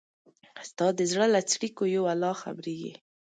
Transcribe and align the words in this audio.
ستا 0.69 0.87
د 0.97 0.99
زړه 1.11 1.25
له 1.35 1.41
څړیکو 1.51 1.83
یو 1.95 2.03
الله 2.13 2.33
خبریږي 2.41 2.93